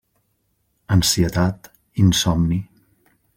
[0.95, 2.61] Ansietat, insomni.